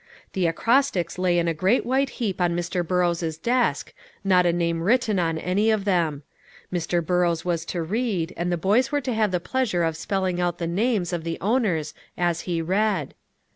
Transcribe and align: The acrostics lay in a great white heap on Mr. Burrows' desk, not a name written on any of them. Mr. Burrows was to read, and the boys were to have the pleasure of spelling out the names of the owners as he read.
The 0.33 0.47
acrostics 0.47 1.19
lay 1.19 1.37
in 1.37 1.47
a 1.47 1.53
great 1.53 1.85
white 1.85 2.09
heap 2.17 2.41
on 2.41 2.55
Mr. 2.55 2.83
Burrows' 2.83 3.37
desk, 3.37 3.93
not 4.23 4.47
a 4.47 4.51
name 4.51 4.81
written 4.81 5.19
on 5.19 5.37
any 5.37 5.69
of 5.69 5.85
them. 5.85 6.23
Mr. 6.73 7.05
Burrows 7.05 7.45
was 7.45 7.65
to 7.65 7.83
read, 7.83 8.33
and 8.35 8.51
the 8.51 8.57
boys 8.57 8.91
were 8.91 9.01
to 9.01 9.13
have 9.13 9.29
the 9.29 9.39
pleasure 9.39 9.83
of 9.83 9.95
spelling 9.95 10.41
out 10.41 10.57
the 10.57 10.65
names 10.65 11.13
of 11.13 11.23
the 11.23 11.37
owners 11.39 11.93
as 12.17 12.41
he 12.49 12.63
read. 12.63 13.13